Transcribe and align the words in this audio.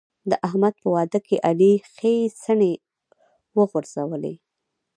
د 0.29 0.31
احمد 0.47 0.73
په 0.81 0.87
واده 0.95 1.19
کې 1.27 1.37
علي 1.47 1.73
ښې 1.93 2.13
څڼې 2.41 2.73
وغورځولې. 3.57 4.35